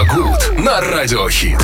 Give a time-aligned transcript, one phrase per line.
[0.00, 1.58] Киногуд на Радиохит.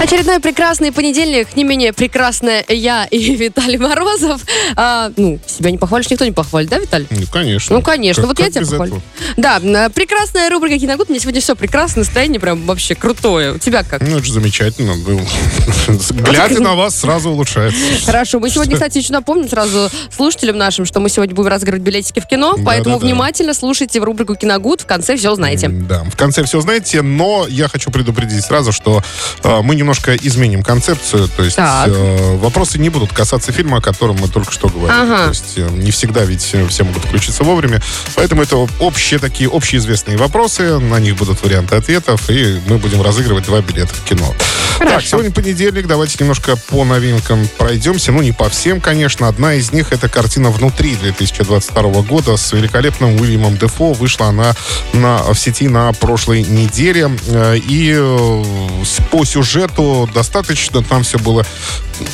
[0.00, 4.42] Очередной прекрасный понедельник, не менее прекрасная я и Виталий Морозов.
[4.76, 7.06] А, ну, себя не похвалишь, никто не похвалит, да, Виталий?
[7.10, 7.74] Ну, конечно.
[7.76, 9.02] Ну, конечно, Как- вот я как тебя без похвалю.
[9.36, 9.60] этого?
[9.60, 11.08] Да, прекрасная рубрика «Киногуд».
[11.10, 13.54] Мне сегодня все прекрасно, настроение прям вообще крутое.
[13.54, 14.00] У тебя как?
[14.00, 14.94] Ну, это же замечательно.
[16.10, 17.78] Глядя на вас, сразу улучшается.
[18.06, 18.38] Хорошо.
[18.38, 22.26] Мы сегодня, кстати, еще напомним сразу слушателям нашим, что мы сегодня будем разыгрывать билетики в
[22.26, 24.82] кино, поэтому внимательно слушайте в рубрику «Киногуд».
[24.82, 25.68] В конце все узнаете.
[25.68, 29.02] Да, в конце все знаете, но я хочу предупредить сразу, что
[29.42, 31.88] э, мы немножко изменим концепцию, то есть Так.
[31.88, 35.00] э, вопросы не будут касаться фильма, о котором мы только что говорили.
[35.00, 35.22] Ага.
[35.24, 37.80] То есть э, не всегда ведь э, все могут включиться вовремя,
[38.14, 43.46] поэтому это общие такие общеизвестные вопросы, на них будут варианты ответов, и мы будем разыгрывать
[43.46, 44.34] два билета в кино.
[44.78, 45.06] Так, Хорошо.
[45.08, 48.12] сегодня понедельник, давайте немножко по новинкам пройдемся.
[48.12, 49.26] Ну, не по всем, конечно.
[49.26, 53.92] Одна из них это картина «Внутри» 2022 года с великолепным Уильямом Дефо.
[53.94, 54.54] Вышла она
[54.92, 57.10] на, в сети на прошлой неделе.
[57.26, 58.77] Э, И э,
[59.10, 61.44] по сюжету достаточно там все было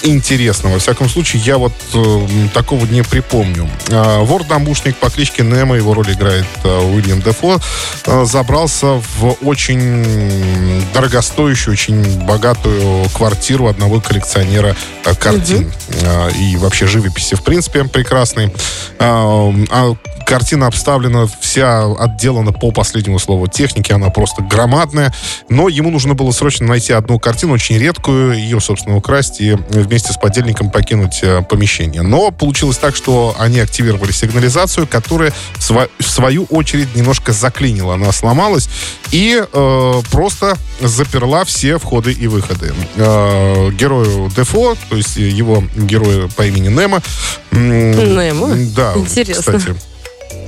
[0.03, 0.71] интересно.
[0.71, 3.69] Во всяком случае, я вот э, такого не припомню.
[3.89, 7.59] Э, Вор-домушник по кличке Немо, его роль играет э, Уильям Дефо,
[8.07, 15.71] э, забрался в очень дорогостоящую, очень богатую квартиру одного коллекционера э, картин.
[16.03, 18.53] Э, И вообще живописи, в принципе, прекрасной.
[18.99, 19.95] А, а
[20.27, 25.13] Картина обставлена, вся отделана по последнему слову техники, она просто громадная.
[25.49, 30.13] Но ему нужно было срочно найти одну картину, очень редкую, ее, собственно, украсть и вместе
[30.13, 32.03] с подельником покинуть э, помещение.
[32.03, 37.95] Но получилось так, что они активировали сигнализацию, которая в, свою очередь немножко заклинила.
[37.95, 38.69] Она сломалась
[39.11, 42.73] и э, просто заперла все входы и выходы.
[42.97, 47.03] Э, герою Дефо, то есть его герою по имени Немо.
[47.53, 48.55] Немо?
[48.75, 49.59] Да, Интересно.
[49.59, 49.94] кстати.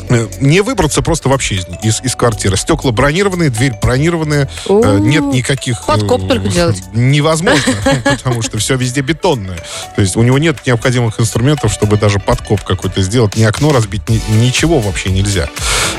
[0.09, 2.57] Э, Не выбраться просто вообще из, из, из квартиры.
[2.57, 4.49] Стекла бронированные, дверь бронированная.
[4.69, 5.79] Э, Нет никаких...
[5.81, 6.83] э, Подкоп только делать.
[6.93, 7.73] Невозможно,
[8.05, 9.59] потому что все везде бетонное.
[9.95, 13.37] То есть у него нет необходимых инструментов, чтобы даже подкоп какой-то сделать.
[13.37, 15.49] Ни окно разбить, ни- ничего вообще нельзя.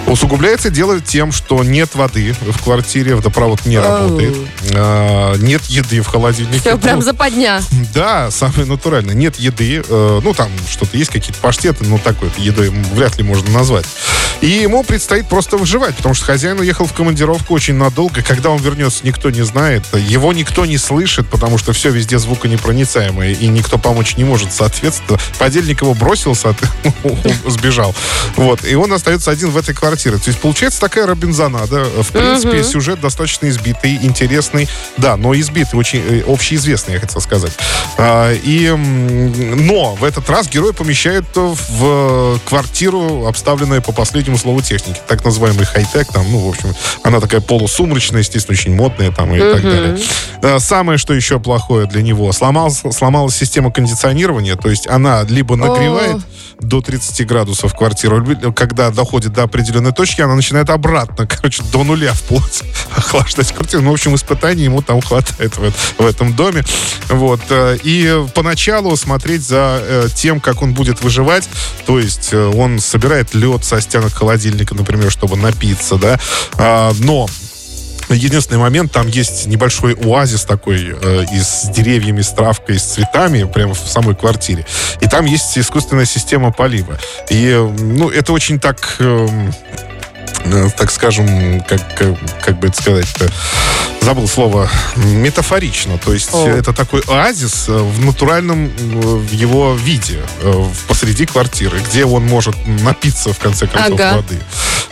[0.06, 4.36] Усугубляется дело тем, что нет воды в квартире, водопровод не работает.
[5.38, 6.60] Нет еды в холодильнике.
[6.60, 7.62] Все, прям Ну, западня.
[7.94, 9.16] да, самое натуральное.
[9.16, 9.84] Нет еды.
[9.88, 13.86] э, ну, там что-то есть, какие-то паштеты, но такой едой вряд ли можно назвать.
[14.42, 18.22] И ему предстоит просто выживать, потому что хозяин уехал в командировку очень надолго.
[18.22, 19.84] Когда он вернется, никто не знает.
[19.96, 25.20] Его никто не слышит, потому что все везде звуконепроницаемое, и никто помочь не может, соответственно.
[25.40, 26.56] Подельник его бросился,
[27.48, 27.96] сбежал.
[28.36, 28.64] Вот.
[28.66, 30.18] И он остается один в этой квартире.
[30.18, 31.86] То есть получается такая Робинзонада.
[31.86, 34.70] В принципе, сюжет достаточно избитый, интересный.
[34.98, 37.52] Да, но избитый, очень э, общеизвестный, я хотел сказать.
[37.98, 45.00] А, и, но в этот раз герой помещают в квартиру, обставленную по последнему слову техники.
[45.08, 46.08] Так называемый хай-тек.
[46.12, 46.74] Там, ну, в общем,
[47.04, 49.70] она такая полусумрачная, естественно, очень модная там и так Мгм.
[49.70, 49.98] далее.
[50.44, 55.56] А, Самое, что еще плохое для него, сломалась, сломалась система кондиционирования, то есть она либо
[55.56, 56.18] нагревает
[56.60, 62.14] до 30 градусов квартиру, когда доходит до определенной точки, она начинает обратно, короче, до нуля
[62.14, 62.64] вплоть
[62.96, 63.84] охлаждать квартиру.
[63.84, 66.64] Ну, в общем, испытаний ему там хватает в, в этом доме.
[67.10, 67.42] Вот.
[67.50, 71.50] э, И поначалу смотреть за э, тем, как он будет выживать,
[71.86, 76.20] то есть э, он собирает лед со стенок холодильника, например, чтобы напиться, да,
[76.58, 77.28] А, но
[78.10, 83.44] Единственный момент, там есть небольшой оазис такой э, из с деревьями, с травкой, с цветами,
[83.44, 84.66] прямо в самой квартире.
[85.02, 86.98] И там есть искусственная система полива.
[87.30, 89.54] И, ну, это очень так, эм,
[90.78, 93.08] так скажем, как, э, как бы это сказать
[94.08, 95.98] забыл слово, метафорично.
[95.98, 96.48] То есть О.
[96.48, 102.26] это такой оазис э, в натуральном э, в его виде э, посреди квартиры, где он
[102.26, 104.16] может напиться, в конце концов, Ага.
[104.16, 104.40] воды.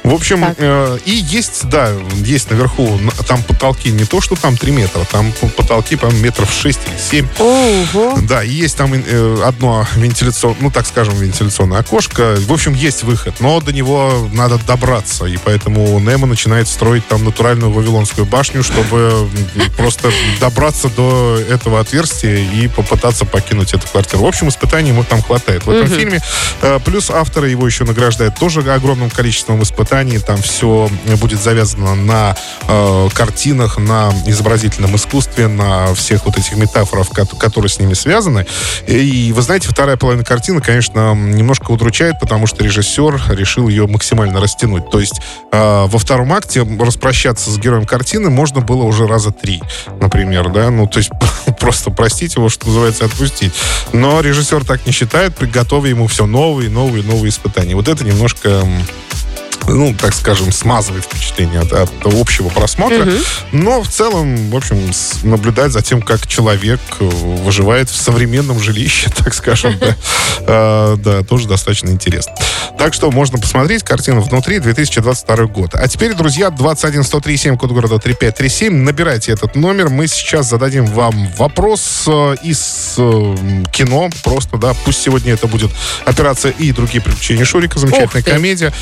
[0.05, 0.55] В общем, Так.
[0.59, 5.33] э, и есть, да, есть наверху, там потолки не то, что там 3 метра, там
[5.57, 7.27] потолки, по метров 6 или 7.
[7.39, 8.19] Ого.
[8.21, 12.35] Да, и есть там э, одно вентиляционное, ну, так скажем, вентиляционное окошко.
[12.39, 15.25] В общем, есть выход, но до него надо добраться.
[15.25, 19.27] И поэтому Немо начинает строить там натуральную Вавилонскую башню, чтобы
[19.75, 24.21] просто добраться до этого отверстия и попытаться покинуть эту квартиру.
[24.21, 25.65] В общем, испытаний ему там хватает.
[25.65, 26.21] В этом фильме
[26.61, 29.94] э, плюс авторы его еще награждают тоже огромным количеством испытаний.
[30.19, 30.89] Там все
[31.21, 32.35] будет завязано на
[32.67, 38.45] э, картинах, на изобразительном искусстве, на всех вот этих метафорах, ко- которые с ними связаны.
[38.87, 44.41] И вы знаете, вторая половина картины, конечно, немножко удручает, потому что режиссер решил ее максимально
[44.41, 44.89] растянуть.
[44.89, 45.21] То есть
[45.51, 49.61] э, во втором акте распрощаться с героем картины можно было уже раза три,
[50.01, 51.11] например, да, ну, то есть
[51.59, 53.53] просто простить его, что называется, отпустить.
[53.93, 57.75] Но режиссер так не считает, приготовив ему все новые, новые, новые испытания.
[57.75, 58.65] Вот это немножко
[59.67, 63.07] ну, так скажем, смазывает впечатление от, от общего просмотра.
[63.51, 64.91] Но в целом, в общем,
[65.23, 69.95] наблюдать за тем, как человек э, выживает в современном жилище, так скажем, да,
[70.39, 72.33] э, да, тоже достаточно интересно.
[72.77, 75.71] Так что можно посмотреть картину внутри 2022 год.
[75.73, 78.73] А теперь, друзья, 21 103 код города 3537.
[78.73, 79.89] Набирайте этот номер.
[79.89, 83.35] Мы сейчас зададим вам вопрос э, из э,
[83.71, 84.09] кино.
[84.23, 85.71] Просто, да, пусть сегодня это будет
[86.05, 87.79] операция и другие приключения Шурика.
[87.79, 88.73] Замечательная комедия.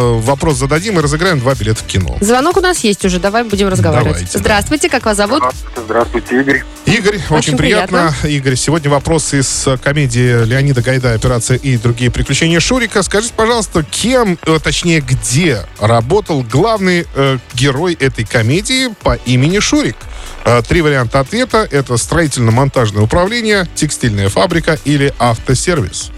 [0.00, 2.16] Вопрос зададим и разыграем два билета в кино.
[2.20, 4.14] Звонок у нас есть уже, давай будем разговаривать.
[4.14, 4.38] Давайте, да.
[4.38, 5.42] Здравствуйте, как вас зовут?
[5.76, 6.64] Здравствуйте, Игорь.
[6.86, 8.14] Игорь, очень, Очень приятно.
[8.24, 13.02] Игорь, сегодня вопрос из комедии Леонида Гайда «Операция и другие приключения Шурика».
[13.02, 19.96] Скажите, пожалуйста, кем, э, точнее, где работал главный э, герой этой комедии по имени Шурик?
[20.44, 21.66] Э, Три варианта ответа.
[21.70, 26.10] Это строительно-монтажное управление, текстильная фабрика или автосервис.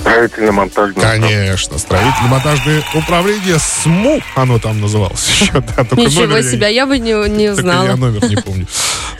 [0.00, 1.02] Строительно-монтажный.
[1.02, 5.52] Конечно, строительно-монтажное управление СМУ, оно там называлось еще.
[5.52, 7.86] Да, Ничего номер себе, я бы не, не только узнала.
[7.86, 8.66] я номер не помню.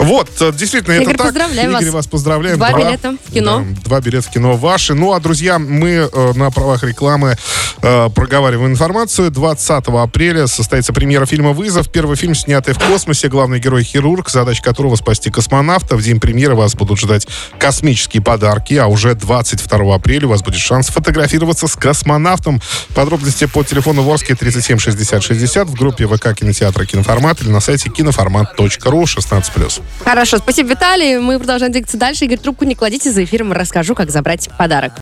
[0.01, 1.27] Вот, э, действительно, это Игорь, так.
[1.27, 1.95] поздравляем Игорь, вас.
[1.95, 2.57] вас поздравляем.
[2.57, 3.67] Два билета в кино.
[3.69, 4.95] Да, два билета в кино ваши.
[4.95, 7.37] Ну, а, друзья, мы э, на правах рекламы
[7.83, 9.31] э, проговариваем информацию.
[9.31, 11.93] 20 апреля состоится премьера фильма «Вызов».
[11.93, 13.29] Первый фильм, снятый в космосе.
[13.29, 15.97] Главный герой хирург, задача которого спасти космонавта.
[15.97, 20.61] В день премьеры вас будут ждать космические подарки, а уже 22 апреля у вас будет
[20.61, 22.63] шанс фотографироваться с космонавтом.
[22.95, 27.91] Подробности по телефону Ворске 37 60 60 в группе ВК кинотеатра «Киноформат» или на сайте
[27.91, 29.83] киноформат.ру 16+.
[29.99, 31.19] Хорошо, спасибо, Виталий.
[31.19, 32.25] Мы продолжаем двигаться дальше.
[32.25, 34.93] Игорь, трубку не кладите за эфиром, расскажу, как забрать подарок.